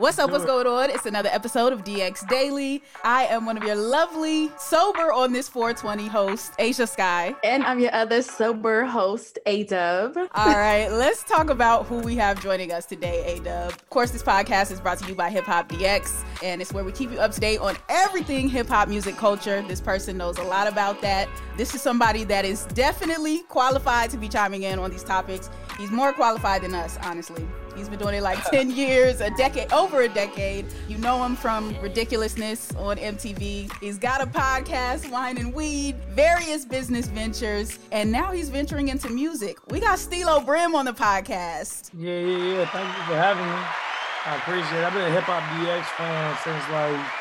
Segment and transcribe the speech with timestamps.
[0.00, 0.30] What's up?
[0.30, 0.88] What's going on?
[0.88, 2.82] It's another episode of DX Daily.
[3.04, 7.36] I am one of your lovely, sober on this 420 host, Ashia Skye.
[7.44, 10.16] And I'm your other sober host, A Dub.
[10.16, 13.72] All right, let's talk about who we have joining us today, A Dub.
[13.72, 16.82] Of course, this podcast is brought to you by Hip Hop DX, and it's where
[16.82, 19.62] we keep you up to date on everything hip hop music culture.
[19.68, 21.28] This person knows a lot about that.
[21.58, 25.50] This is somebody that is definitely qualified to be chiming in on these topics.
[25.76, 27.46] He's more qualified than us, honestly.
[27.80, 30.66] He's been doing it like 10 years, a decade, over a decade.
[30.86, 33.72] You know him from Ridiculousness on MTV.
[33.80, 39.08] He's got a podcast, Wine and Weed, various business ventures, and now he's venturing into
[39.08, 39.56] music.
[39.70, 41.90] We got Steelo Brim on the podcast.
[41.96, 42.66] Yeah, yeah, yeah.
[42.66, 43.62] Thank you for having me.
[44.26, 44.84] I appreciate it.
[44.84, 47.12] I've been a hip hop DX fan since like,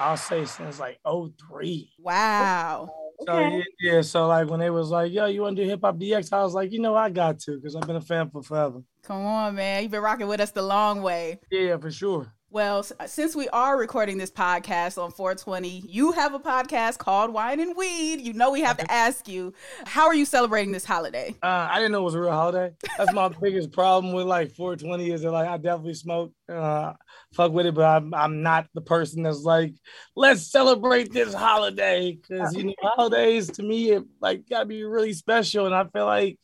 [0.00, 1.92] I'll say since like 03.
[2.00, 3.05] Wow.
[3.26, 5.80] So yeah, yeah, so like when they was like, "Yo, you want to do hip
[5.82, 8.30] hop DX?" I was like, "You know, I got to," because I've been a fan
[8.30, 8.82] for forever.
[9.02, 11.40] Come on, man, you've been rocking with us the long way.
[11.50, 12.32] Yeah, for sure.
[12.56, 17.60] Well, since we are recording this podcast on 420, you have a podcast called Wine
[17.60, 18.20] and Weed.
[18.20, 19.52] You know, we have to ask you,
[19.84, 21.34] how are you celebrating this holiday?
[21.42, 22.72] Uh, I didn't know it was a real holiday.
[22.96, 26.92] That's my biggest problem with like 420 is that like I definitely smoke, uh,
[27.36, 29.74] fuck with it, but I'm, I'm not the person that's like,
[30.16, 35.12] let's celebrate this holiday because you know holidays to me it like gotta be really
[35.12, 36.38] special, and I feel like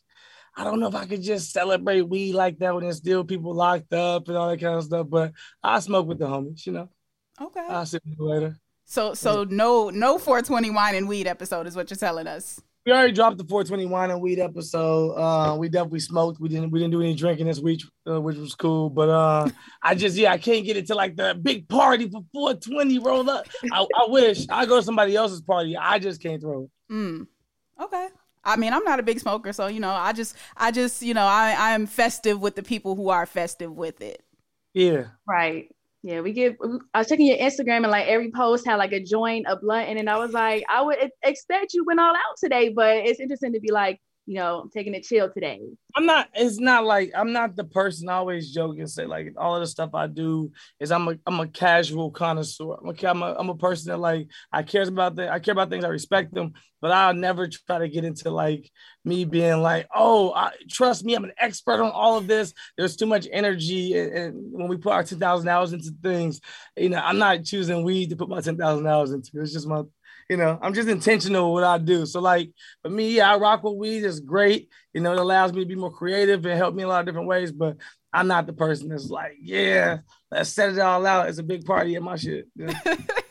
[0.55, 3.53] I don't know if I could just celebrate weed like that when there's still people
[3.53, 5.07] locked up and all that kind of stuff.
[5.09, 5.33] But
[5.63, 6.89] I smoke with the homies, you know.
[7.41, 7.65] Okay.
[7.67, 8.55] I'll see you later.
[8.85, 12.61] So so no no 420 wine and weed episode is what you're telling us.
[12.85, 15.11] We already dropped the 420 wine and weed episode.
[15.11, 16.41] Uh, we definitely smoked.
[16.41, 18.89] We didn't we didn't do any drinking this week, uh, which was cool.
[18.89, 19.49] But uh,
[19.81, 23.29] I just yeah, I can't get it to like the big party for 420 roll
[23.29, 23.47] up.
[23.71, 25.77] I, I wish I go to somebody else's party.
[25.77, 26.93] I just can't throw it.
[26.93, 27.27] Mm.
[27.81, 28.09] Okay.
[28.45, 31.13] I mean, I'm not a big smoker, so you know, I just, I just, you
[31.13, 34.21] know, I, I am festive with the people who are festive with it.
[34.73, 35.05] Yeah.
[35.25, 35.69] Right.
[36.03, 36.57] Yeah, we get.
[36.93, 39.87] I was checking your Instagram and like every post had like a joint, a blunt,
[39.87, 43.53] and I was like, I would expect you went all out today, but it's interesting
[43.53, 45.59] to be like, you know, I'm taking it chill today.
[45.95, 46.29] I'm not.
[46.33, 48.07] It's not like I'm not the person.
[48.07, 51.15] I always joke and say like all of the stuff I do is I'm a
[51.27, 52.77] I'm a casual connoisseur.
[52.81, 55.51] I'm a I'm a, I'm a person that like I cares about the I care
[55.51, 55.83] about things.
[55.83, 58.71] I respect them, but I'll never try to get into like
[59.03, 62.53] me being like, oh, I, trust me, I'm an expert on all of this.
[62.77, 66.39] There's too much energy, and, and when we put our ten thousand hours into things,
[66.77, 69.31] you know, I'm not choosing weed to put my ten thousand hours into.
[69.41, 69.83] It's just my
[70.29, 72.05] you know, I'm just intentional with what I do.
[72.05, 72.51] So like
[72.81, 74.03] for me, yeah, I rock with weed.
[74.03, 74.69] It's great.
[74.93, 77.01] You know, it allows me to be more creative and help me in a lot
[77.01, 77.51] of different ways.
[77.51, 77.77] But
[78.11, 79.99] I'm not the person that's like, yeah,
[80.31, 81.29] let's set it all out.
[81.29, 82.47] It's a big party in my shit.
[82.55, 82.79] Yeah.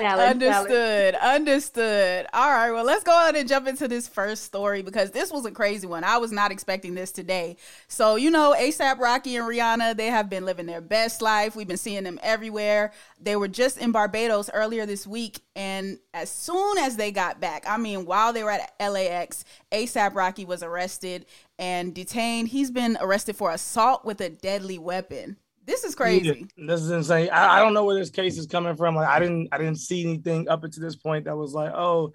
[0.00, 1.14] understood.
[1.14, 2.26] Understood.
[2.32, 2.70] All right.
[2.70, 5.86] Well, let's go ahead and jump into this first story because this was a crazy
[5.86, 6.04] one.
[6.04, 7.56] I was not expecting this today.
[7.88, 11.56] So, you know, ASAP Rocky and Rihanna, they have been living their best life.
[11.56, 12.92] We've been seeing them everywhere.
[13.20, 15.40] They were just in Barbados earlier this week.
[15.56, 20.14] And as soon as they got back, I mean, while they were at LAX, ASAP
[20.14, 21.26] Rocky was arrested
[21.58, 22.48] and detained.
[22.48, 25.36] He's been arrested for assault with a deadly weapon.
[25.70, 26.48] This is crazy.
[26.56, 27.30] Yeah, this is insane.
[27.30, 28.96] I, I, don't know where this case is coming from.
[28.96, 32.12] Like I didn't I didn't see anything up until this point that was like, oh,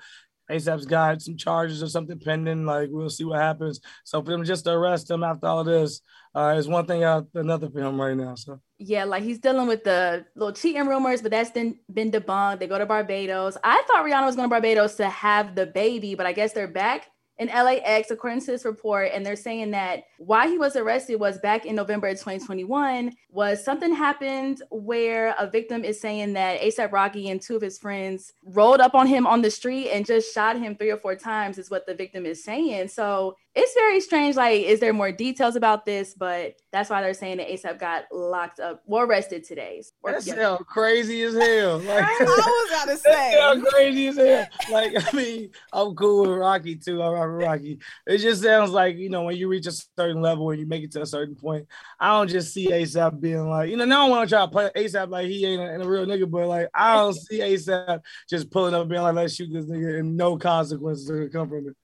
[0.51, 2.65] ASAP's got some charges or something pending.
[2.65, 3.79] Like we'll see what happens.
[4.03, 6.01] So for them just to arrest him after all of this
[6.35, 8.35] uh, is one thing out another for him right now.
[8.35, 12.59] So yeah, like he's dealing with the little cheating rumors, but that's been been debunked.
[12.59, 13.57] They go to Barbados.
[13.63, 16.67] I thought Rihanna was going to Barbados to have the baby, but I guess they're
[16.67, 17.07] back
[17.37, 21.37] in LAX, according to this report, and they're saying that why he was arrested was
[21.39, 26.91] back in November of 2021 was something happened where a victim is saying that ASAP
[26.91, 30.33] Rocky and two of his friends rolled up on him on the street and just
[30.33, 32.87] shot him three or four times is what the victim is saying.
[32.87, 34.35] So it's very strange.
[34.35, 36.13] Like, is there more details about this?
[36.13, 39.81] But that's why they're saying that ASAP got locked up or arrested today.
[40.03, 41.81] That sounds crazy as hell.
[41.85, 43.35] Like, I was gonna say.
[43.35, 44.47] That crazy as hell.
[44.71, 47.01] Like, I mean, I'm cool with Rocky too.
[47.01, 47.79] I rock with Rocky.
[48.07, 50.83] It just sounds like you know when you reach a certain level and you make
[50.83, 51.67] it to a certain point.
[51.99, 54.51] I don't just see ASAP being like, you know, now I want to try to
[54.51, 58.01] play ASAP like he ain't a, a, real nigga, but like I don't see ASAP
[58.29, 61.29] just pulling up and being like, let's shoot this nigga and no consequences are gonna
[61.29, 61.75] come from it.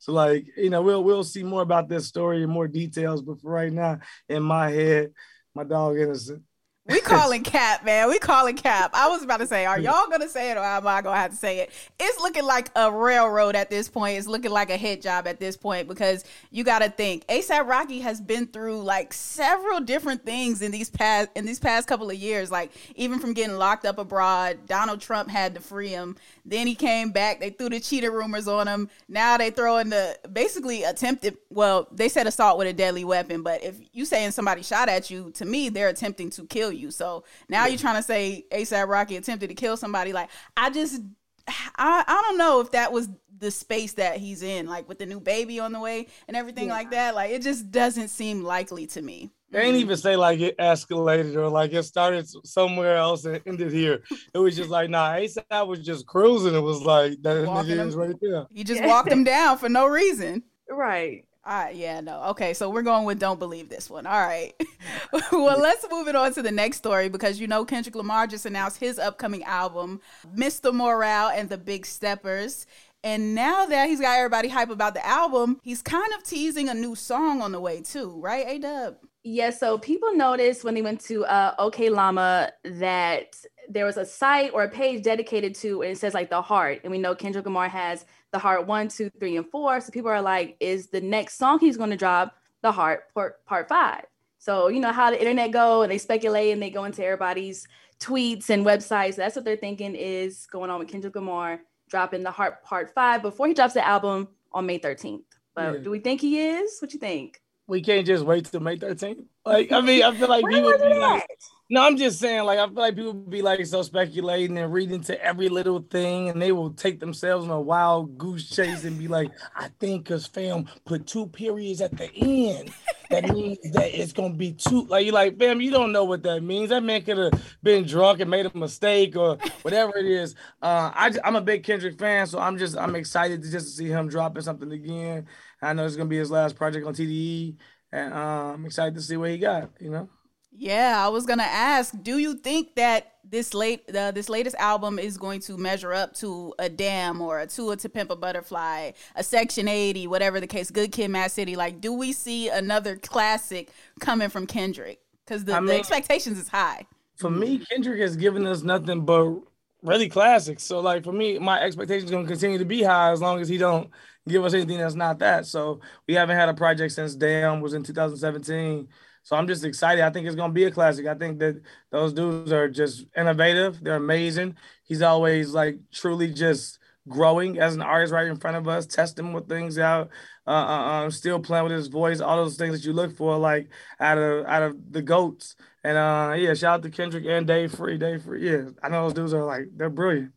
[0.00, 3.22] So like, you know, we'll we'll see more about this story and more details.
[3.22, 5.12] But for right now, in my head,
[5.54, 6.42] my dog innocent.
[6.86, 8.08] We calling cap, man.
[8.08, 8.90] We calling cap.
[8.94, 11.30] I was about to say, are y'all gonna say it or am I gonna have
[11.30, 11.70] to say it?
[11.98, 14.16] It's looking like a railroad at this point.
[14.18, 17.68] It's looking like a hit job at this point because you got to think ASAP
[17.68, 22.08] Rocky has been through like several different things in these past in these past couple
[22.08, 22.50] of years.
[22.50, 26.16] Like even from getting locked up abroad, Donald Trump had to free him.
[26.46, 27.40] Then he came back.
[27.40, 28.88] They threw the cheater rumors on him.
[29.06, 31.36] Now they throwing the basically attempted.
[31.50, 35.10] Well, they said assault with a deadly weapon, but if you saying somebody shot at
[35.10, 36.79] you, to me they're attempting to kill you.
[36.88, 37.70] So now yeah.
[37.70, 40.12] you're trying to say ASAP Rocky attempted to kill somebody.
[40.12, 41.02] Like I just,
[41.48, 43.08] I I don't know if that was
[43.40, 46.68] the space that he's in, like with the new baby on the way and everything
[46.68, 46.74] yeah.
[46.74, 47.14] like that.
[47.14, 49.30] Like it just doesn't seem likely to me.
[49.50, 53.72] They ain't even say like it escalated or like it started somewhere else and ended
[53.72, 54.02] here.
[54.32, 56.54] It was just like, nah, ASAP was just cruising.
[56.54, 58.46] It was like that nigga is right there.
[58.54, 60.44] He just walked him down for no reason.
[60.70, 61.24] Right.
[61.42, 62.22] All right, yeah, no.
[62.30, 64.06] Okay, so we're going with don't believe this one.
[64.06, 64.52] All right.
[65.32, 68.44] well, let's move it on to the next story because you know Kendrick Lamar just
[68.44, 70.02] announced his upcoming album,
[70.36, 70.72] Mr.
[70.72, 72.66] Morale and the Big Steppers.
[73.02, 76.74] And now that he's got everybody hype about the album, he's kind of teasing a
[76.74, 78.96] new song on the way too, right, A Dub?
[79.22, 83.36] Yeah, so people noticed when they went to uh, OK Llama that
[83.68, 86.80] there was a site or a page dedicated to, and it says like the heart.
[86.84, 89.80] And we know Kendrick Lamar has the heart one, two, three, and four.
[89.80, 93.44] So people are like, is the next song he's going to drop the heart part,
[93.46, 94.04] part five?
[94.38, 97.66] So you know how the internet go and they speculate and they go into everybody's
[98.00, 99.16] tweets and websites.
[99.16, 101.60] That's what they're thinking is going on with Kendrick Lamar
[101.90, 105.24] dropping the heart part five before he drops the album on May 13th.
[105.54, 105.80] But yeah.
[105.80, 106.78] do we think he is?
[106.80, 107.42] What you think?
[107.66, 109.24] We can't just wait till May 13th.
[109.44, 111.26] Like, I mean, I feel like people be like,
[111.72, 115.02] no, I'm just saying, like, I feel like people be like so speculating and reading
[115.02, 118.98] to every little thing, and they will take themselves on a wild goose chase and
[118.98, 122.72] be like, I think because fam put two periods at the end.
[123.10, 124.82] That means that it's gonna be two.
[124.86, 126.70] Like you like, fam, you don't know what that means.
[126.70, 130.34] That man could have been drunk and made a mistake or whatever it is.
[130.60, 133.86] Uh, I I'm a big Kendrick fan, so I'm just I'm excited to just see
[133.86, 135.26] him dropping something again.
[135.62, 137.56] I know it's gonna be his last project on TDE,
[137.92, 139.70] and uh, I'm excited to see what he got.
[139.80, 140.08] You know.
[140.52, 141.94] Yeah, I was gonna ask.
[142.02, 146.14] Do you think that this late uh, this latest album is going to measure up
[146.16, 150.40] to a Damn or a To a To Pimp a Butterfly, a Section Eighty, whatever
[150.40, 150.70] the case?
[150.70, 151.54] Good Kid, Mad City.
[151.56, 153.70] Like, do we see another classic
[154.00, 155.00] coming from Kendrick?
[155.24, 156.86] Because the, the expectations is high.
[157.16, 159.40] For me, Kendrick has given us nothing but
[159.82, 160.64] really classics.
[160.64, 163.58] So, like for me, my expectations gonna continue to be high as long as he
[163.58, 163.88] don't
[164.28, 165.46] give us anything that's not that.
[165.46, 168.88] So we haven't had a project since Damn was in 2017.
[169.30, 170.02] So I'm just excited.
[170.02, 171.06] I think it's gonna be a classic.
[171.06, 171.62] I think that
[171.92, 173.78] those dudes are just innovative.
[173.80, 174.56] They're amazing.
[174.82, 179.32] He's always like truly just growing as an artist right in front of us, testing
[179.32, 180.10] with things out,
[180.48, 183.36] uh, uh, um, still playing with his voice, all those things that you look for,
[183.38, 183.68] like
[184.00, 185.54] out of out of the goats.
[185.84, 188.50] And uh, yeah, shout out to Kendrick and Dave Free, Dave Free.
[188.50, 190.32] Yeah, I know those dudes are like they're brilliant.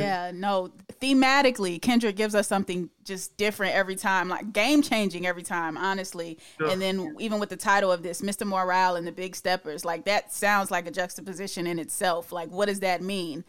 [0.00, 0.70] Yeah, no,
[1.00, 6.38] thematically, Kendrick gives us something just different every time, like game changing every time, honestly.
[6.60, 6.70] Yeah.
[6.70, 8.46] And then even with the title of this, Mr.
[8.46, 12.30] Morale and the Big Steppers, like that sounds like a juxtaposition in itself.
[12.30, 13.44] Like, what does that mean?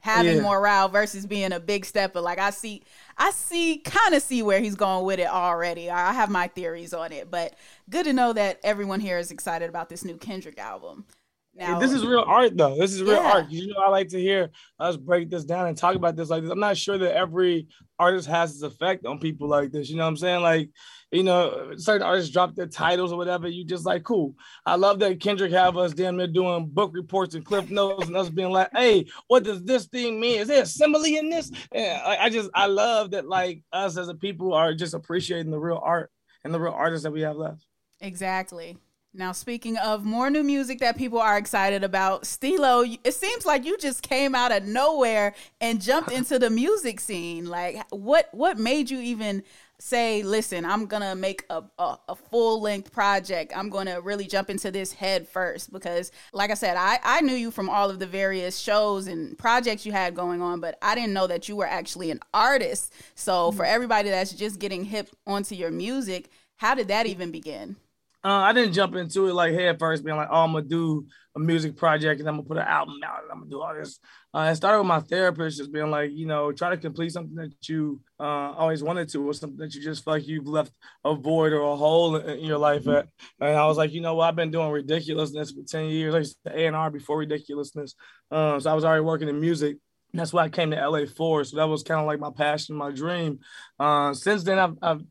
[0.00, 0.42] Having yeah.
[0.42, 2.20] morale versus being a big stepper.
[2.20, 2.82] Like I see,
[3.16, 5.88] I see, kind of see where he's going with it already.
[5.88, 7.54] I have my theories on it, but
[7.88, 11.06] good to know that everyone here is excited about this new Kendrick album.
[11.54, 12.76] Now, this is real art, though.
[12.76, 13.32] This is real yeah.
[13.32, 13.50] art.
[13.50, 16.42] You know, I like to hear us break this down and talk about this like
[16.42, 16.50] this.
[16.50, 17.68] I'm not sure that every
[17.98, 19.90] artist has this effect on people like this.
[19.90, 20.40] You know what I'm saying?
[20.40, 20.70] Like,
[21.10, 23.48] you know, certain artists drop their titles or whatever.
[23.48, 24.34] You just like, cool.
[24.64, 28.16] I love that Kendrick have us damn near doing book reports and cliff notes and
[28.16, 30.40] us being like, hey, what does this thing mean?
[30.40, 31.52] Is there a simile in this?
[31.74, 35.80] I just, I love that like us as a people are just appreciating the real
[35.82, 36.10] art
[36.44, 37.66] and the real artists that we have left.
[38.00, 38.78] Exactly.
[39.14, 43.66] Now, speaking of more new music that people are excited about, Steelo, it seems like
[43.66, 47.44] you just came out of nowhere and jumped into the music scene.
[47.44, 49.42] Like, what what made you even
[49.78, 53.52] say, "Listen, I'm gonna make a a, a full length project.
[53.54, 57.34] I'm gonna really jump into this head first Because, like I said, I I knew
[57.34, 60.94] you from all of the various shows and projects you had going on, but I
[60.94, 62.94] didn't know that you were actually an artist.
[63.14, 63.68] So, for mm.
[63.68, 67.76] everybody that's just getting hip onto your music, how did that even begin?
[68.24, 71.06] Uh, I didn't jump into it like head first, being like, "Oh, I'm gonna do
[71.34, 73.74] a music project and I'm gonna put an album out and I'm gonna do all
[73.74, 73.98] this."
[74.32, 77.34] Uh, it started with my therapist just being like, you know, try to complete something
[77.34, 80.72] that you uh, always wanted to, or something that you just feel like you've left
[81.04, 83.08] a void or a hole in, your life at.
[83.40, 84.28] And I was like, you know, what?
[84.28, 86.14] I've been doing ridiculousness for ten years.
[86.14, 87.94] I used to A and R before ridiculousness,
[88.30, 89.78] um, so I was already working in music.
[90.14, 91.42] that's why I came to LA for.
[91.44, 93.40] So that was kind of like my passion, my dream.
[93.80, 95.02] Uh, since then, I've, I've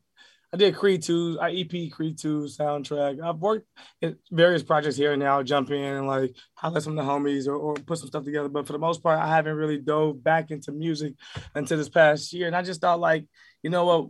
[0.52, 3.22] I did Creed 2, I EP Creed 2 soundtrack.
[3.22, 3.66] I've worked
[4.02, 7.46] in various projects here and now, jump in and like highlight some of the homies
[7.46, 8.50] or, or put some stuff together.
[8.50, 11.14] But for the most part, I haven't really dove back into music
[11.54, 12.48] until this past year.
[12.48, 13.24] And I just thought like,
[13.62, 14.08] you know what,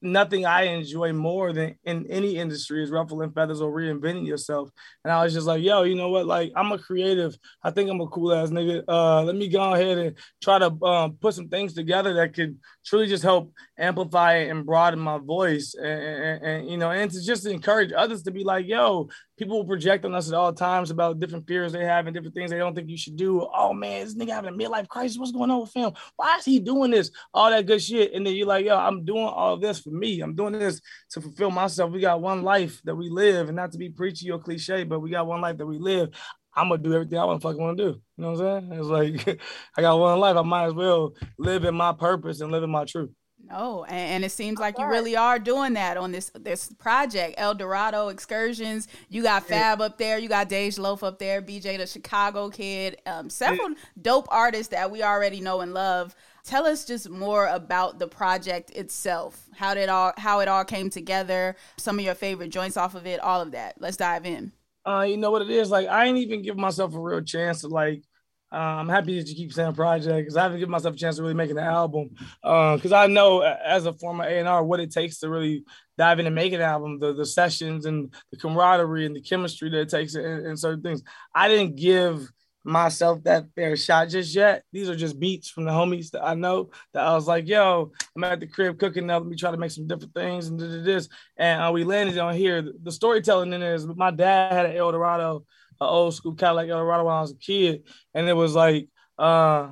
[0.00, 4.70] nothing I enjoy more than in any industry is ruffling feathers or reinventing yourself.
[5.04, 6.26] And I was just like, yo, you know what?
[6.26, 7.36] Like, I'm a creative.
[7.62, 8.84] I think I'm a cool ass nigga.
[8.86, 12.58] Uh, let me go ahead and try to um, put some things together that could
[12.84, 17.20] truly just help amplify and broaden my voice and, and, and, you know, and to
[17.24, 20.90] just encourage others to be like, yo, people will project on us at all times
[20.90, 23.48] about different fears they have and different things they don't think you should do.
[23.54, 25.16] Oh man, this nigga having a midlife crisis.
[25.16, 25.92] What's going on with him?
[26.16, 27.10] Why is he doing this?
[27.32, 28.12] All that good shit.
[28.12, 30.20] And then you're like, yo, I'm doing all this for me.
[30.20, 30.80] I'm doing this
[31.12, 31.92] to fulfill myself.
[31.92, 35.00] We got one life that we live, and not to be preachy or cliche, but
[35.00, 36.10] we got one life that we live.
[36.54, 38.00] I'm gonna do everything I want to fucking want to do.
[38.16, 38.80] You know what I'm saying?
[38.80, 39.40] It's like
[39.76, 40.36] I got one life.
[40.36, 43.10] I might as well live in my purpose and live in my truth.
[43.50, 47.36] No, and, and, it seems like you really are doing that on this this project,
[47.38, 48.88] El Dorado Excursions.
[49.08, 53.00] You got Fab up there, you got Dej Loaf up there, BJ the Chicago Kid,
[53.06, 56.14] um, several dope artists that we already know and love.
[56.44, 59.46] Tell us just more about the project itself.
[59.54, 61.56] How did all how it all came together?
[61.78, 63.76] Some of your favorite joints off of it, all of that.
[63.80, 64.52] Let's dive in.
[64.86, 65.86] Uh, you know what it is like.
[65.88, 68.02] I ain't even give myself a real chance to like
[68.50, 71.16] uh, I'm happy that you keep saying project because I haven't given myself a chance
[71.16, 72.10] to really make an album.
[72.42, 75.64] Because uh, I know as a former A&R what it takes to really
[75.98, 79.68] dive in and make an album, the, the sessions and the camaraderie and the chemistry
[79.70, 81.02] that it takes and, certain things.
[81.34, 82.26] I didn't give
[82.64, 84.62] myself that fair shot just yet.
[84.72, 87.92] These are just beats from the homies that I know that I was like, yo,
[88.16, 89.18] I'm at the crib cooking now.
[89.18, 91.08] Let me try to make some different things and this.
[91.36, 92.66] And uh, we landed on here.
[92.82, 95.44] The storytelling in it is my dad had an El Dorado
[95.86, 99.70] old school Cadillac Eldorado when I was a kid, and it was like uh,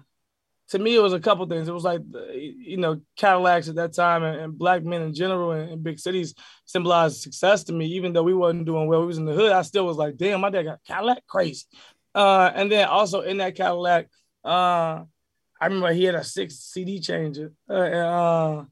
[0.68, 1.68] to me it was a couple things.
[1.68, 5.52] It was like you know Cadillacs at that time and, and black men in general
[5.52, 6.34] in, in, big cities
[6.64, 7.86] symbolized success to me.
[7.86, 9.52] Even though we wasn't doing well, we was in the hood.
[9.52, 11.64] I still was like, damn, my dad got Cadillac, crazy.
[12.14, 14.08] Uh, and then also in that Cadillac,
[14.44, 15.02] uh,
[15.60, 17.52] I remember he had a six CD changer.
[17.68, 18.64] Uh, uh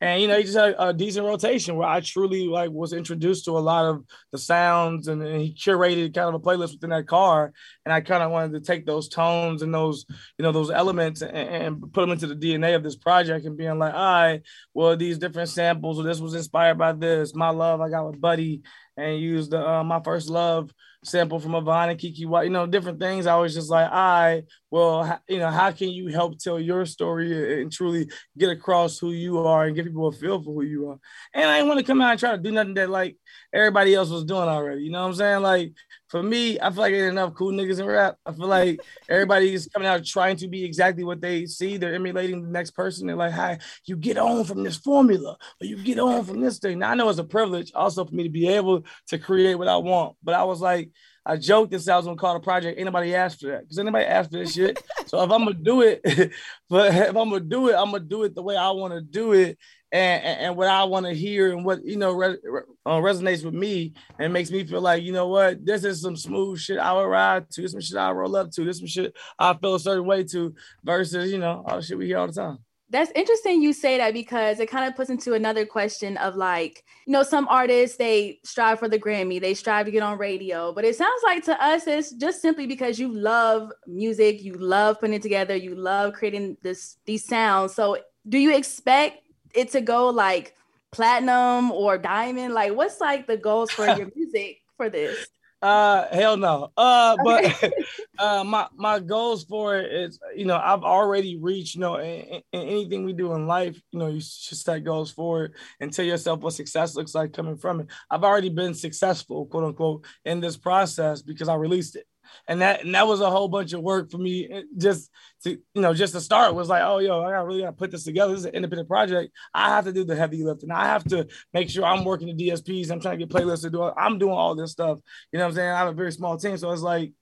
[0.00, 3.46] and you know he just had a decent rotation where I truly like was introduced
[3.46, 6.90] to a lot of the sounds and, and he curated kind of a playlist within
[6.90, 7.52] that car.
[7.84, 10.06] And I kind of wanted to take those tones and those
[10.38, 13.56] you know those elements and, and, put them into the DNA of this project and
[13.56, 14.42] being like all right
[14.74, 17.34] well these different samples or this was inspired by this.
[17.34, 18.62] My love I got with Buddy
[18.96, 20.72] and used the uh, my first love
[21.04, 23.26] sample from Avant and Keke Wyatt, you know, different things.
[23.26, 27.62] I was just like, I, well, you know, how can you help tell your story
[27.62, 30.90] and truly get across who you are and give people a feel for who you
[30.90, 30.98] are?
[31.32, 33.16] And I didn't want to come out and try to do nothing that like
[33.52, 34.82] everybody else was doing already.
[34.82, 35.42] You know what I'm saying?
[35.42, 35.72] Like
[36.08, 38.16] for me, I feel like ain't enough cool niggas in rap.
[38.24, 41.76] I feel like everybody is coming out trying to be exactly what they see.
[41.76, 43.06] They're emulating the next person.
[43.06, 46.58] They're like, hi, you get on from this formula or you get on from this
[46.58, 46.78] thing.
[46.78, 49.68] Now I know it's a privilege also for me to be able to create what
[49.68, 50.16] I want.
[50.22, 50.87] But I was like,
[51.28, 52.80] I joked this I was gonna call the project.
[52.80, 53.60] Anybody asked for that?
[53.60, 54.82] Because anybody asked for this shit.
[55.06, 56.00] so if I'm gonna do it,
[56.70, 59.02] but if I'm gonna do it, I'm gonna do it the way I want to
[59.02, 59.58] do it,
[59.92, 62.96] and, and, and what I want to hear, and what you know re- re- uh,
[62.96, 66.58] resonates with me, and makes me feel like you know what, this is some smooth
[66.58, 67.62] shit I would ride to.
[67.62, 68.64] This some shit I roll up to.
[68.64, 70.54] This some shit I feel a certain way to.
[70.82, 72.58] Versus you know all the shit we hear all the time.
[72.90, 76.84] That's interesting you say that because it kind of puts into another question of like,
[77.06, 80.72] you know, some artists they strive for the Grammy, they strive to get on radio,
[80.72, 85.00] but it sounds like to us it's just simply because you love music, you love
[85.00, 87.74] putting it together, you love creating this these sounds.
[87.74, 89.22] So, do you expect
[89.54, 90.54] it to go like
[90.90, 92.54] platinum or diamond?
[92.54, 95.26] Like what's like the goals for your music for this?
[95.60, 96.70] Uh, hell no.
[96.76, 97.72] Uh, but
[98.18, 102.42] uh, my my goals for it is, you know, I've already reached, you know, in,
[102.52, 105.92] in, anything we do in life, you know, you should set goals for it and
[105.92, 107.88] tell yourself what success looks like coming from it.
[108.08, 112.06] I've already been successful, quote unquote, in this process because I released it
[112.46, 115.10] and that and that was a whole bunch of work for me eh, just
[115.44, 117.72] to you know just to start was like oh yo I gotta really got to
[117.72, 118.32] put this together.
[118.32, 119.32] This is an independent project.
[119.54, 120.70] I have to do the heavy lifting.
[120.70, 123.70] I have to make sure I'm working the DSPs I'm trying to get playlists to
[123.70, 123.82] do.
[123.82, 124.98] I'm doing all this stuff.
[125.32, 125.70] You know what I'm saying?
[125.70, 126.56] I have a very small team.
[126.56, 127.12] So it's like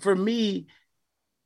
[0.00, 0.66] for me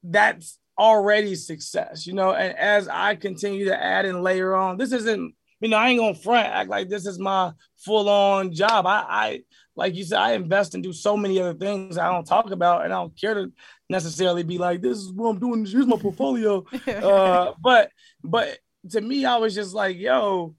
[0.02, 2.32] that's already success you know?
[2.32, 6.00] And as I continue to add and layer on this isn't you know I ain't
[6.00, 9.40] gonna front act like this is my full on job I I
[9.74, 12.84] like you said, I invest and do so many other things I don't talk about,
[12.84, 13.52] and I don't care to
[13.88, 15.64] necessarily be like, "This is what I'm doing.
[15.64, 17.90] Here's my portfolio." uh, but
[18.22, 18.58] but
[18.90, 20.54] to me, I was just like, "Yo,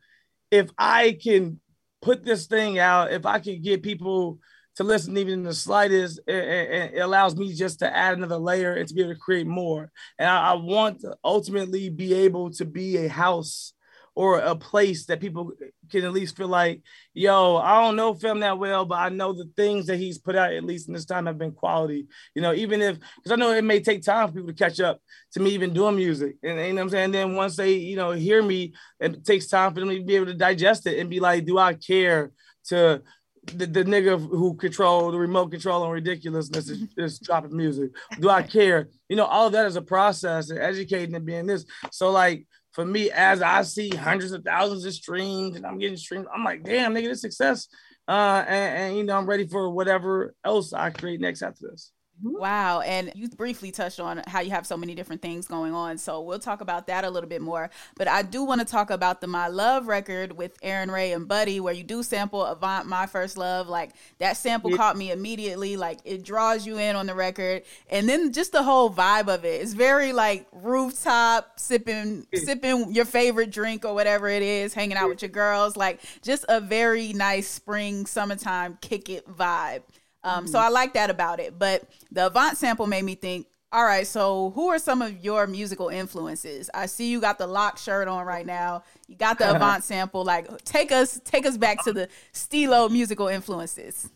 [0.49, 1.59] if I can
[2.01, 4.39] put this thing out, if I can get people
[4.75, 8.37] to listen even in the slightest, it, it, it allows me just to add another
[8.37, 9.91] layer and to be able to create more.
[10.17, 13.73] And I, I want to ultimately be able to be a house
[14.15, 15.51] or a place that people
[15.91, 16.81] can at least feel like,
[17.13, 20.35] yo, I don't know film that well, but I know the things that he's put
[20.35, 22.07] out, at least in this time, have been quality.
[22.35, 24.79] You know, even if, because I know it may take time for people to catch
[24.79, 25.01] up
[25.33, 26.35] to me even doing music.
[26.43, 27.05] And, you know what I'm saying?
[27.05, 30.15] And then once they, you know, hear me, it takes time for them to be
[30.15, 32.31] able to digest it and be like, do I care
[32.65, 33.01] to,
[33.45, 37.91] the, the nigga who control the remote control and ridiculousness is, is dropping music.
[38.19, 38.87] Do I care?
[39.09, 41.65] You know, all of that is a process and educating and being this.
[41.91, 45.95] So like for me, as I see hundreds of thousands of streams and I'm getting
[45.95, 47.67] streams, I'm like, damn, nigga, this success.
[48.07, 51.92] Uh, and, and you know, I'm ready for whatever else I create next after this.
[52.19, 52.39] Mm-hmm.
[52.39, 52.81] Wow.
[52.81, 55.97] And you briefly touched on how you have so many different things going on.
[55.97, 57.69] So we'll talk about that a little bit more.
[57.95, 61.27] But I do want to talk about the My Love record with Aaron Ray and
[61.27, 63.67] Buddy, where you do sample Avant My First Love.
[63.67, 64.77] Like that sample yeah.
[64.77, 65.75] caught me immediately.
[65.75, 67.63] Like it draws you in on the record.
[67.89, 69.61] And then just the whole vibe of it.
[69.61, 72.41] It's very like rooftop, sipping, yeah.
[72.41, 75.09] sipping your favorite drink or whatever it is, hanging out yeah.
[75.09, 75.75] with your girls.
[75.75, 79.81] Like just a very nice spring, summertime kick it vibe.
[80.23, 80.51] Um, mm-hmm.
[80.51, 81.57] So I like that about it.
[81.57, 85.47] But the Avant sample made me think, all right, so who are some of your
[85.47, 86.69] musical influences?
[86.75, 88.83] I see you got the lock shirt on right now.
[89.07, 90.23] You got the Avant sample.
[90.23, 94.11] Like, take us take us back to the Steelo musical influences.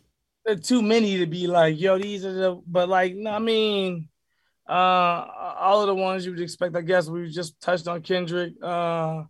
[0.61, 2.61] too many to be like, yo, these are the.
[2.67, 4.09] But like, no, I mean,
[4.69, 4.73] uh,
[5.59, 6.75] all of the ones you would expect.
[6.75, 8.53] I guess we just touched on Kendrick.
[8.61, 9.23] Uh,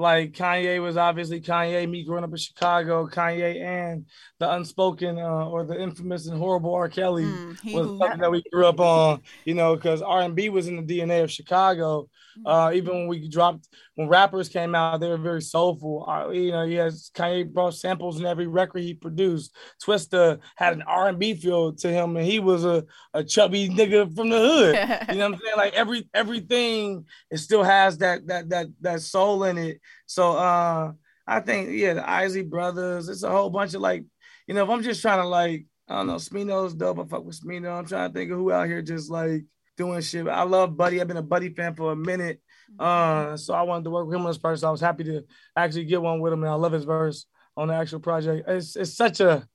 [0.00, 4.06] like Kanye was obviously Kanye, me growing up in Chicago, Kanye and
[4.38, 6.88] the unspoken uh, or the infamous and horrible R.
[6.88, 10.84] Kelly mm, was something that we grew up on, you know, because R&B was in
[10.84, 12.08] the DNA of Chicago.
[12.46, 16.08] Uh, even when we dropped, when rappers came out, they were very soulful.
[16.08, 19.54] Uh, you know, he has Kanye brought samples in every record he produced.
[19.84, 23.68] Twista had an R and B feel to him, and he was a, a chubby
[23.68, 24.74] nigga from the hood.
[25.10, 25.56] you know what I'm saying?
[25.56, 29.80] Like every everything, it still has that that that that soul in it.
[30.06, 30.92] So uh,
[31.26, 33.08] I think yeah, the Isley Brothers.
[33.08, 34.04] It's a whole bunch of like,
[34.46, 36.98] you know, if I'm just trying to like, I don't know, Smino's dope.
[36.98, 37.78] I fuck with Smino.
[37.78, 39.44] I'm trying to think of who out here just like
[39.76, 40.28] doing shit.
[40.28, 41.00] I love Buddy.
[41.00, 42.40] I've been a Buddy fan for a minute.
[42.78, 44.62] Uh, so I wanted to work with him on this verse.
[44.62, 45.24] I was happy to
[45.56, 47.26] actually get one with him, and I love his verse
[47.56, 48.48] on the actual project.
[48.48, 49.46] It's it's such a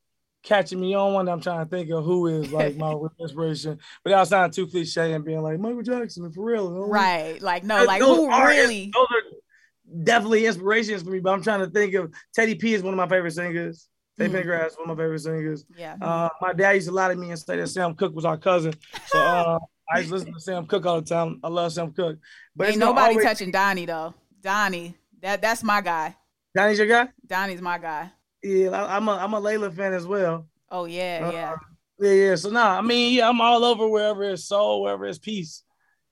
[0.44, 1.28] catching me on one.
[1.28, 5.14] I'm trying to think of who is like my inspiration, but that sound too cliche
[5.14, 6.88] and being like Michael Jackson for real.
[6.88, 7.42] Right?
[7.42, 8.92] Like no, like who are, really?
[8.94, 9.35] Those are
[10.04, 11.20] definitely inspirations for me.
[11.20, 13.88] But I'm trying to think of Teddy P is one of my favorite singers.
[14.18, 14.44] Teddy mm.
[14.44, 15.66] Pendergrass, one of my favorite singers.
[15.78, 15.96] Yeah.
[16.02, 18.38] Uh, my dad used to lie to me and say that Sam Cooke was our
[18.38, 18.74] cousin.
[19.08, 19.60] So uh,
[19.94, 21.40] I used to listen to Sam Cooke all the time.
[21.44, 22.20] I love Sam Cooke.
[22.56, 23.26] But ain't nobody always...
[23.26, 24.14] touching Donnie though.
[24.42, 26.16] Donnie, that that's my guy.
[26.56, 27.10] Donnie's your guy.
[27.26, 28.12] Donnie's my guy.
[28.42, 30.48] Yeah, I, am a I'm a Layla fan as well.
[30.70, 31.56] Oh yeah, uh, yeah.
[32.00, 32.36] Yeah, yeah.
[32.36, 35.64] So nah, I mean, yeah, I'm all over wherever it's soul, wherever it's peace.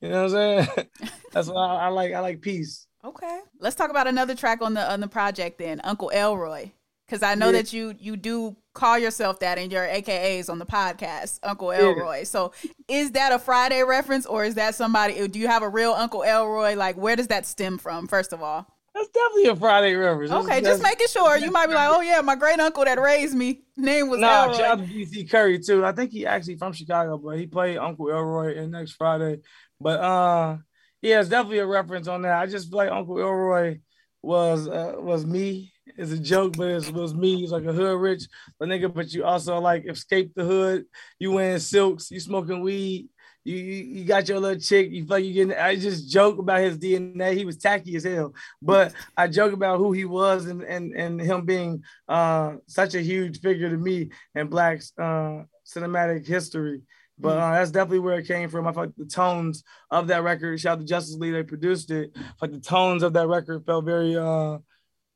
[0.01, 0.89] You know what I'm saying?
[1.31, 2.13] That's why I, I like.
[2.13, 2.88] I like peace.
[3.05, 6.71] Okay, let's talk about another track on the on the project then, Uncle Elroy,
[7.05, 7.63] because I know yeah.
[7.63, 12.19] that you you do call yourself that in your AKAs on the podcast, Uncle Elroy.
[12.19, 12.23] Yeah.
[12.23, 12.53] So
[12.87, 16.23] is that a Friday reference or is that somebody do you have a real Uncle
[16.23, 16.75] Elroy?
[16.75, 18.67] Like where does that stem from, first of all?
[18.95, 20.31] That's definitely a Friday reference.
[20.31, 21.35] Okay, that's, just making sure.
[21.37, 24.43] You might be like, oh yeah, my great uncle that raised me name was nah,
[24.43, 24.57] Elroy.
[24.57, 25.83] shout out to DC Curry too.
[25.83, 29.41] I think he actually from Chicago, but he played Uncle Elroy in next Friday.
[29.81, 30.57] But uh
[31.03, 32.39] yeah, it's definitely a reference on that.
[32.41, 33.77] I just feel like Uncle Elroy
[34.23, 37.43] was uh, was me it's a joke, but it was me.
[37.43, 38.23] It's like a hood rich,
[38.59, 40.85] but nigga, but you also like escape the hood.
[41.19, 43.09] You wearing silks, you smoking weed,
[43.43, 44.89] you, you, you got your little chick.
[44.91, 45.53] You feel like you getting.
[45.53, 47.35] I just joke about his DNA.
[47.35, 51.21] He was tacky as hell, but I joke about who he was and and and
[51.21, 56.81] him being uh such a huge figure to me in Black's uh cinematic history.
[57.19, 58.67] But uh, that's definitely where it came from.
[58.67, 60.60] I felt like the tones of that record.
[60.60, 62.12] Shout out to Justice League, they produced it.
[62.41, 64.58] Like the tones of that record felt very uh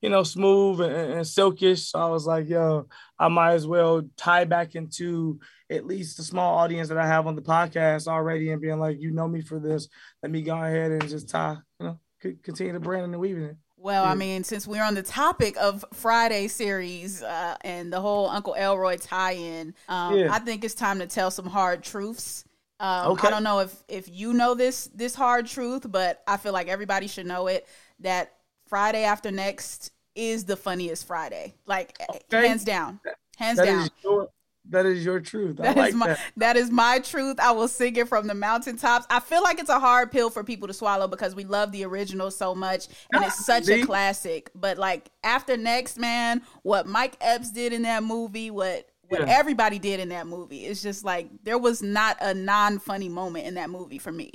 [0.02, 1.90] you know, smooth and, and silkish.
[1.90, 6.24] So I was like, yo, I might as well tie back into at least the
[6.24, 9.42] small audience that I have on the podcast already and being like, you know me
[9.42, 9.88] for this.
[10.22, 12.00] Let me go ahead and just tie, you know,
[12.44, 13.58] continue to brand and weaving it.
[13.78, 14.04] Well.
[14.04, 18.56] I mean, since we're on the topic of Friday series uh, and the whole Uncle
[18.56, 20.30] Elroy tie-in, um, yeah.
[20.32, 22.44] I think it's time to tell some hard truths.
[22.80, 23.28] Um, okay.
[23.28, 26.68] I don't know if if you know this this hard truth, but I feel like
[26.68, 27.68] everybody should know it.
[28.00, 28.34] That
[28.68, 31.56] Friday after next is the funniest Friday.
[31.66, 32.48] Like okay.
[32.48, 33.00] hands down.
[33.38, 33.66] Hands that
[34.04, 34.28] down.
[34.70, 35.58] That is your truth.
[35.58, 36.20] That like is my that.
[36.38, 37.40] that is my truth.
[37.40, 39.06] I will sing it from the mountaintops.
[39.10, 41.86] I feel like it's a hard pill for people to swallow because we love the
[41.86, 44.50] original so much and it's such a classic.
[44.56, 49.38] But like after next man, what Mike Epps did in that movie, what what yeah.
[49.38, 53.46] everybody did in that movie, it's just like there was not a non funny moment
[53.46, 54.32] in that movie for me.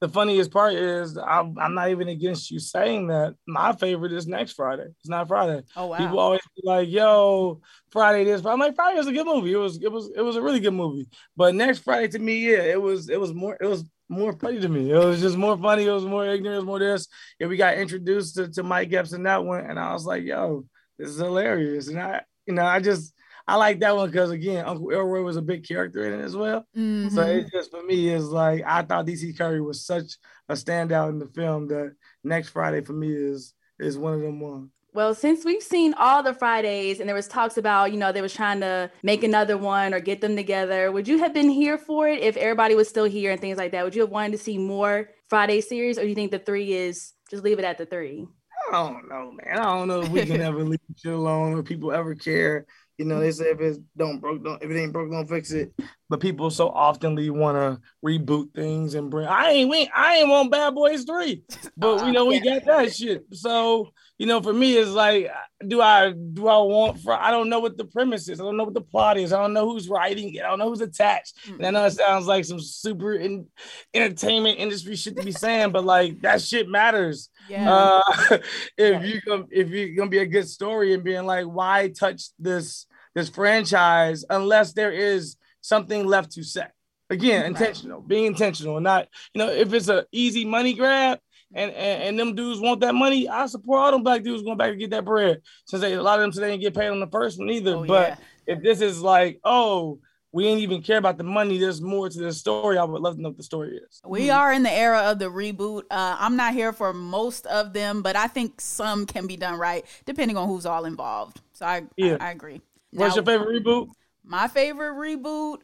[0.00, 3.34] The funniest part is I'm, I'm, not even against you saying that.
[3.46, 4.86] My favorite is next Friday.
[5.00, 5.62] It's not Friday.
[5.76, 5.98] Oh wow.
[5.98, 9.52] People always be like, "Yo, Friday this." But I'm like, Friday was a good movie.
[9.52, 11.08] It was it was it was a really good movie.
[11.36, 14.60] But next Friday to me, yeah, it was it was more it was more funny
[14.60, 14.90] to me.
[14.90, 15.84] It was just more funny.
[15.84, 16.54] It was more ignorant.
[16.54, 17.08] It was more this.
[17.40, 20.22] Yeah, we got introduced to, to Mike Epps in that one, and I was like,
[20.22, 20.64] "Yo,
[20.96, 23.14] this is hilarious." And I, you know, I just
[23.48, 26.36] I like that one because again, Uncle Elroy was a big character in it as
[26.36, 26.66] well.
[26.76, 27.08] Mm-hmm.
[27.08, 30.18] So it just for me is like I thought DC Curry was such
[30.50, 34.38] a standout in the film that next Friday for me is is one of them
[34.38, 34.70] ones.
[34.92, 38.20] Well, since we've seen all the Fridays and there was talks about, you know, they
[38.20, 41.78] was trying to make another one or get them together, would you have been here
[41.78, 43.84] for it if everybody was still here and things like that?
[43.84, 46.72] Would you have wanted to see more Friday series or do you think the three
[46.72, 48.26] is just leave it at the three?
[48.70, 49.58] I don't know, man.
[49.58, 52.66] I don't know if we can ever leave shit alone or people ever care
[52.98, 55.52] you know, they say if it don't broke, don't if it ain't broke, don't fix
[55.52, 55.72] it.
[56.08, 59.28] But people so oftenly want to reboot things and bring.
[59.28, 61.44] I ain't we I ain't want Bad Boys Three,
[61.76, 63.24] but we know we got that shit.
[63.32, 65.30] So you know, for me, it's like,
[65.66, 67.12] do I do I want for?
[67.12, 68.40] I don't know what the premise is.
[68.40, 69.32] I don't know what the plot is.
[69.32, 70.42] I don't know who's writing it.
[70.42, 71.36] I don't know who's attached.
[71.46, 73.46] And I know it sounds like some super in,
[73.94, 77.30] entertainment industry shit to be saying, but like that shit matters.
[77.48, 77.72] Yeah.
[77.72, 78.42] Uh, if
[78.76, 79.02] yeah.
[79.04, 82.86] you come, if you're gonna be a good story and being like, why touch this
[83.14, 86.66] this franchise unless there is something left to say?
[87.10, 91.20] Again, intentional, being intentional, not you know if it's an easy money grab
[91.54, 94.58] and, and, and them dudes want that money, I support all them black dudes going
[94.58, 95.40] back to get that bread.
[95.66, 97.76] Since they, a lot of them today didn't get paid on the first one either.
[97.76, 98.54] Oh, but yeah.
[98.54, 99.98] if this is like, oh,
[100.30, 101.58] we ain't even care about the money.
[101.58, 102.76] There's more to the story.
[102.76, 104.00] I would love to know what the story is.
[104.06, 104.38] We mm-hmm.
[104.38, 105.84] are in the era of the reboot.
[105.90, 109.58] Uh, I'm not here for most of them, but I think some can be done
[109.58, 111.40] right depending on who's all involved.
[111.52, 112.18] So I yeah.
[112.20, 112.60] I, I agree.
[112.92, 113.88] What's now, your favorite reboot?
[114.22, 115.58] My favorite reboot.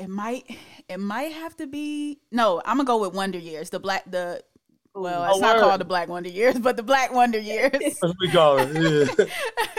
[0.00, 0.44] It might
[0.88, 2.62] it might have to be no.
[2.64, 3.70] I'm gonna go with Wonder Years.
[3.70, 4.42] The black the
[4.94, 7.72] well, it's oh, not called the Black Wonder Years, but the Black Wonder Years.
[7.72, 9.16] That's we call it.
[9.18, 9.24] Yeah.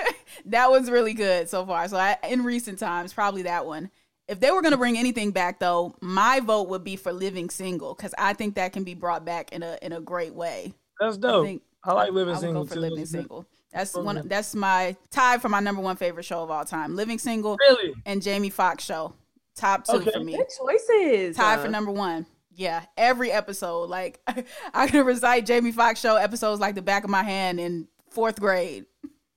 [0.45, 1.87] that one's really good so far.
[1.87, 3.89] So I, in recent times, probably that one.
[4.27, 7.49] If they were going to bring anything back, though, my vote would be for Living
[7.49, 10.73] Single because I think that can be brought back in a in a great way.
[10.99, 11.43] That's dope.
[11.43, 12.63] I, think, I like Living I Single.
[12.63, 12.81] Go for too.
[12.81, 13.45] Living Single.
[13.71, 14.27] That's one.
[14.27, 16.95] That's my tie for my number one favorite show of all time.
[16.95, 17.57] Living Single.
[17.59, 17.93] Really.
[18.05, 19.13] And Jamie Foxx show.
[19.55, 20.11] Top two okay.
[20.11, 20.35] for me.
[20.35, 21.37] Good choices.
[21.37, 22.25] Tie uh, for number one.
[22.55, 23.89] Yeah, every episode.
[23.89, 24.21] Like
[24.73, 28.39] I can recite Jamie Foxx show episodes like the back of my hand in fourth
[28.39, 28.85] grade.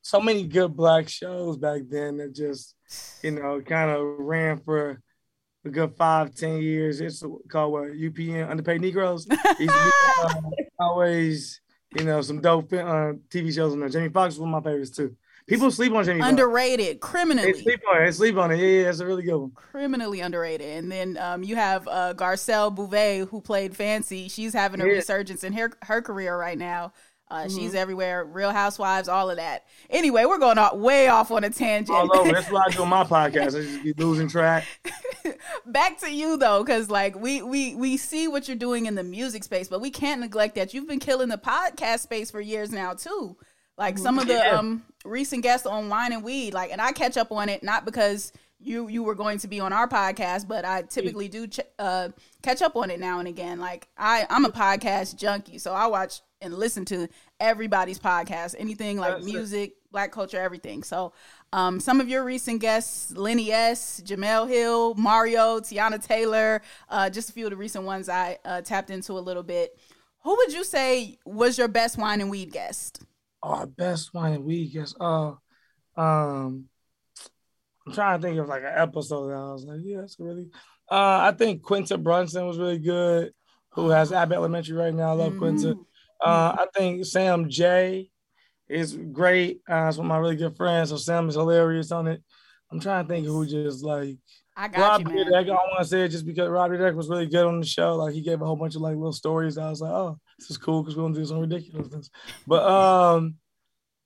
[0.03, 2.75] So many good black shows back then that just,
[3.23, 5.03] you know, kind of ran for
[5.65, 7.01] a good five, ten years.
[7.01, 9.27] It's called what UPN Underpaid Negroes.
[9.59, 10.35] be, uh,
[10.79, 11.61] always,
[11.99, 13.89] you know, some dope uh, TV shows on there.
[13.89, 15.17] Jamie Foxx was one of my favorites too.
[15.49, 16.21] People sleep on Jamie.
[16.21, 17.53] Underrated, criminally.
[17.53, 18.05] They sleep on it.
[18.05, 18.59] They sleep on it.
[18.59, 19.51] Yeah, yeah, that's a really good one.
[19.53, 20.77] Criminally underrated.
[20.77, 24.29] And then um, you have uh, Garcelle Beauvais, who played Fancy.
[24.29, 24.93] She's having a yeah.
[24.93, 26.93] resurgence in her her career right now.
[27.31, 27.57] Uh, mm-hmm.
[27.57, 28.25] She's everywhere.
[28.25, 29.65] Real Housewives, all of that.
[29.91, 31.97] Anyway, we're going off, way off on a tangent.
[31.97, 32.33] All over.
[32.33, 33.59] That's why I do my podcast.
[33.59, 34.65] I just be losing track.
[35.67, 39.05] Back to you though, because like we we we see what you're doing in the
[39.05, 42.71] music space, but we can't neglect that you've been killing the podcast space for years
[42.71, 43.37] now too.
[43.79, 44.59] Like some of the yeah.
[44.59, 47.85] um recent guests on Wine and Weed, like, and I catch up on it not
[47.85, 51.61] because you you were going to be on our podcast, but I typically do ch-
[51.79, 52.09] uh,
[52.43, 53.61] catch up on it now and again.
[53.61, 57.09] Like I I'm a podcast junkie, so I watch and listen to
[57.41, 59.93] everybody's podcast, anything like That's music, it.
[59.93, 60.83] black culture, everything.
[60.83, 61.12] So
[61.53, 67.31] um, some of your recent guests, Lenny S, Jemele Hill, Mario, Teyana Taylor, uh, just
[67.31, 69.79] a few of the recent ones I uh, tapped into a little bit.
[70.25, 73.05] Who would you say was your best wine and weed guest?
[73.51, 74.95] Oh, best wine and weed guess.
[75.01, 75.33] Uh,
[75.97, 76.67] um,
[77.87, 80.51] I'm trying to think of like an episode that I was like, yeah, that's really.
[80.91, 83.33] Uh, I think Quinta Brunson was really good.
[83.71, 85.11] Who has Abbott Elementary right now?
[85.11, 85.39] I love mm-hmm.
[85.39, 85.77] Quinta.
[86.23, 88.11] Uh, I think Sam J
[88.69, 89.63] is great.
[89.69, 90.91] Uh, it's one of my really good friends.
[90.91, 92.23] So Sam is hilarious on it.
[92.71, 94.19] I'm trying to think who just like
[94.59, 95.33] I got Rob you, man.
[95.33, 97.97] I want to say it just because Rob Dyrdek was really good on the show.
[97.97, 99.57] Like he gave a whole bunch of like little stories.
[99.57, 102.11] I was like, oh, this is cool because we're gonna do some ridiculousness.
[102.46, 103.35] But um,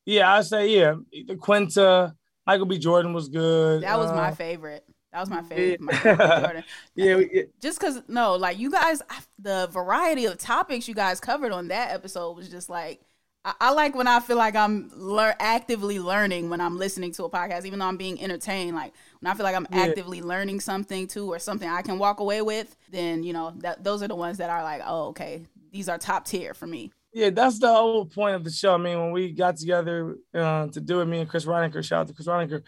[0.06, 0.94] yeah, I say yeah.
[1.26, 2.14] The Quinta,
[2.46, 2.78] Michael B.
[2.78, 3.82] Jordan was good.
[3.82, 4.84] That was uh, my favorite.
[5.12, 5.80] That was my favorite.
[6.94, 9.02] Yeah, yeah, yeah, Just because no, like you guys,
[9.38, 13.02] the variety of topics you guys covered on that episode was just like
[13.44, 17.30] I, like when I feel like I'm lear- actively learning when I'm listening to a
[17.30, 18.76] podcast, even though I'm being entertained.
[18.76, 19.80] Like when I feel like I'm yeah.
[19.82, 23.82] actively learning something too, or something I can walk away with, then you know that
[23.82, 25.42] those are the ones that are like, oh, okay,
[25.72, 26.92] these are top tier for me.
[27.12, 28.74] Yeah, that's the whole point of the show.
[28.74, 32.02] I mean, when we got together uh, to do it, me and Chris Reinacher, shout
[32.02, 32.62] out to Chris Reinacher.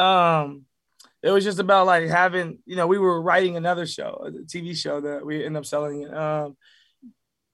[0.00, 0.64] Um,
[1.22, 4.74] it was just about like having, you know, we were writing another show, a TV
[4.74, 6.12] show that we ended up selling.
[6.12, 6.56] Um,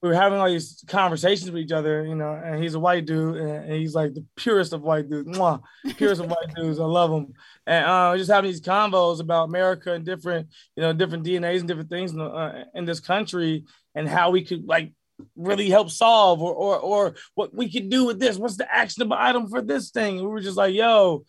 [0.01, 3.05] we were having all these conversations with each other, you know, and he's a white
[3.05, 5.61] dude and he's like the purest of white dudes, Mwah,
[5.97, 6.79] purest of white dudes.
[6.79, 7.33] I love him.
[7.65, 11.67] And uh, just having these convos about America and different, you know, different DNAs and
[11.67, 14.93] different things in, uh, in this country and how we could like
[15.35, 18.37] really help solve or, or, or what we could do with this.
[18.37, 20.19] What's the actionable item for this thing?
[20.19, 21.25] And we were just like, yo,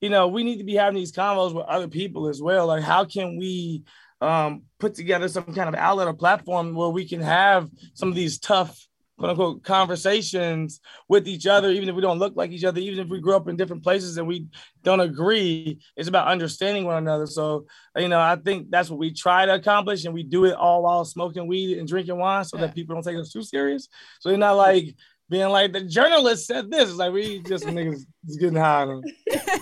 [0.00, 2.68] you know, we need to be having these convos with other people as well.
[2.68, 3.82] Like, how can we
[4.24, 8.14] um, put together some kind of outlet or platform where we can have some of
[8.14, 8.86] these tough
[9.18, 12.98] quote unquote conversations with each other, even if we don't look like each other, even
[12.98, 14.46] if we grew up in different places and we
[14.82, 15.78] don't agree.
[15.96, 17.26] It's about understanding one another.
[17.26, 20.54] So, you know, I think that's what we try to accomplish, and we do it
[20.54, 22.66] all while smoking weed and drinking wine so yeah.
[22.66, 23.88] that people don't take us too serious.
[24.20, 24.94] So they're not like
[25.28, 26.90] being like the journalist said this.
[26.90, 28.04] It's like we just niggas
[28.38, 28.86] getting high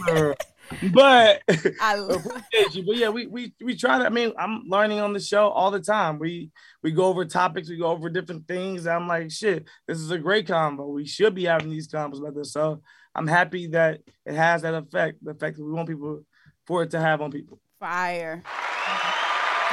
[0.92, 1.42] but
[1.80, 2.84] I appreciate you.
[2.86, 4.06] But yeah, we we we try to.
[4.06, 6.18] I mean, I'm learning on the show all the time.
[6.18, 6.50] We
[6.82, 8.86] we go over topics, we go over different things.
[8.86, 10.86] I'm like, shit, this is a great combo.
[10.86, 12.52] We should be having these combos like this.
[12.52, 12.82] So
[13.14, 16.22] I'm happy that it has that effect, the effect that we want people
[16.66, 17.60] for it to have on people.
[17.78, 18.42] Fire.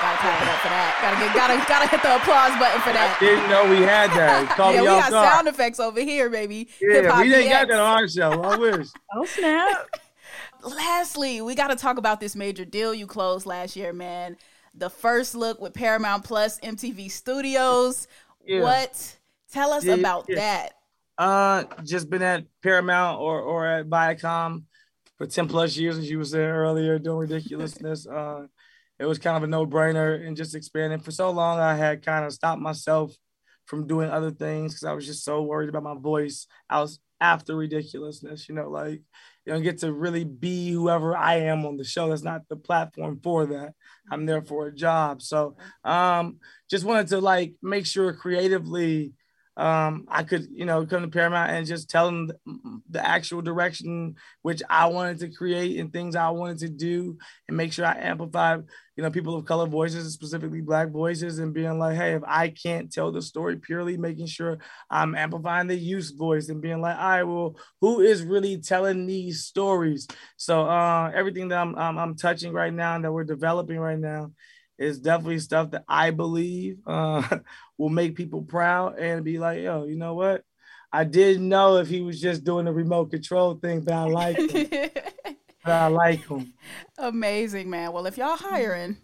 [0.01, 0.97] Gotta clap it up for that.
[1.01, 3.17] Gotta get, gotta, gotta hit the applause button for that.
[3.17, 4.49] I didn't know we had that.
[4.55, 6.69] Call yeah, we got sound effects over here, baby.
[6.79, 8.41] Yeah, Hip-hop we didn't got that on our show.
[8.41, 8.87] I wish.
[9.13, 9.89] oh snap!
[10.63, 14.37] Lastly, we got to talk about this major deal you closed last year, man.
[14.75, 18.07] The first look with Paramount Plus MTV Studios.
[18.45, 18.61] Yeah.
[18.61, 19.17] What?
[19.51, 20.35] Tell us yeah, about yeah.
[20.35, 20.69] that.
[21.17, 24.63] Uh, just been at Paramount or or at Viacom
[25.17, 28.07] for ten plus years, as you was there earlier, doing ridiculousness.
[28.13, 28.45] uh,
[28.99, 30.99] it was kind of a no brainer and just expanding.
[30.99, 33.13] For so long, I had kind of stopped myself
[33.65, 36.47] from doing other things because I was just so worried about my voice.
[36.69, 39.01] I was after ridiculousness, you know, like
[39.45, 42.09] you don't get to really be whoever I am on the show.
[42.09, 43.73] That's not the platform for that.
[44.11, 45.21] I'm there for a job.
[45.21, 49.13] So um just wanted to like make sure creatively
[49.59, 52.31] um, I could, you know, come to Paramount and just tell them
[52.89, 57.17] the, actual direction which I wanted to create and things I wanted to do
[57.47, 58.55] and make sure I amplify,
[58.95, 62.49] you know, people of color voices, specifically black voices, and being like, hey, if I
[62.49, 66.97] can't tell the story purely, making sure I'm amplifying the youth voice and being like,
[66.97, 70.07] all right, well, who is really telling these stories?
[70.37, 73.99] So uh, everything that I'm, I'm, I'm touching right now and that we're developing right
[73.99, 74.31] now
[74.79, 77.39] is definitely stuff that I believe uh,
[77.77, 80.43] will make people proud and be like, yo, you know what?
[80.91, 84.37] I didn't know if he was just doing the remote control thing, but I like
[84.37, 84.69] him.
[85.63, 86.53] but I like him.
[86.97, 87.91] Amazing, man.
[87.91, 88.97] Well, if y'all hiring,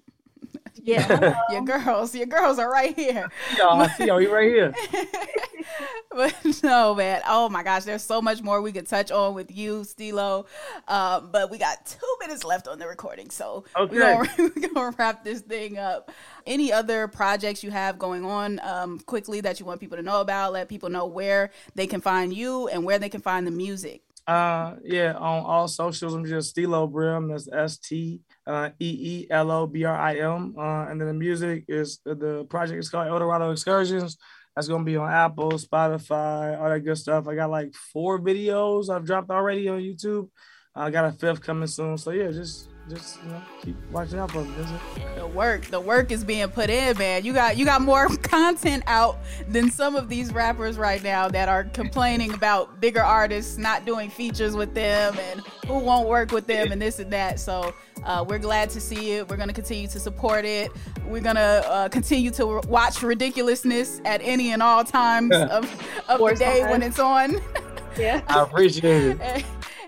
[0.81, 3.29] yeah, your girls, your girls are right here.
[3.57, 4.21] Y'all, I see y'all.
[4.21, 4.73] You right here.
[6.11, 7.21] but no, man.
[7.27, 10.45] Oh my gosh, there's so much more we could touch on with you, Steelo.
[10.87, 13.95] Um, but we got two minutes left on the recording, so okay.
[13.95, 16.11] we're, gonna, we're gonna wrap this thing up.
[16.45, 20.21] Any other projects you have going on um, quickly that you want people to know
[20.21, 20.53] about?
[20.53, 24.01] Let people know where they can find you and where they can find the music.
[24.27, 27.27] Uh, yeah, on all socials, I'm just Steelo Brim.
[27.29, 30.55] That's S T uh, E E L O B R I M.
[30.57, 34.17] Uh, and then the music is the project is called Eldorado Excursions.
[34.55, 37.27] That's gonna be on Apple, Spotify, all that good stuff.
[37.27, 40.29] I got like four videos I've dropped already on YouTube.
[40.73, 41.97] I got a fifth coming soon.
[41.97, 45.15] So yeah, just just you know, keep watching out for it.
[45.15, 47.25] The work, the work is being put in, man.
[47.25, 49.17] You got you got more content out
[49.47, 54.09] than some of these rappers right now that are complaining about bigger artists not doing
[54.09, 57.39] features with them and who won't work with them and this and that.
[57.39, 59.27] So uh, we're glad to see it.
[59.29, 60.71] We're gonna continue to support it.
[61.07, 65.65] We're gonna uh, continue to watch ridiculousness at any and all times of,
[66.07, 67.41] of the day when it's on.
[67.97, 69.45] Yeah, I appreciate it.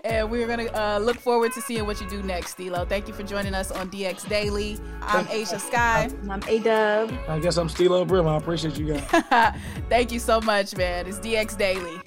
[0.08, 2.88] And we're gonna uh, look forward to seeing what you do next, Steelo.
[2.88, 4.78] Thank you for joining us on DX Daily.
[5.02, 6.10] I'm Ashia Skye.
[6.30, 7.12] I'm A Dub.
[7.28, 8.26] I guess I'm Steelo Brim.
[8.26, 9.54] I appreciate you guys.
[9.90, 11.06] Thank you so much, man.
[11.06, 12.00] It's DX Daily.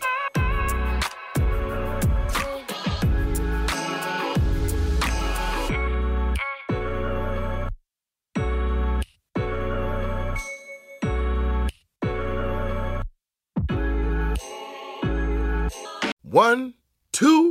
[16.24, 16.74] One,
[17.12, 17.51] two